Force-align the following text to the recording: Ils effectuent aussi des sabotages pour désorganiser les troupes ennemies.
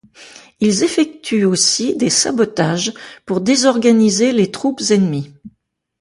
Ils 0.59 0.81
effectuent 0.83 1.45
aussi 1.45 1.95
des 1.95 2.09
sabotages 2.09 2.91
pour 3.23 3.39
désorganiser 3.39 4.31
les 4.31 4.49
troupes 4.49 4.81
ennemies. 4.89 5.31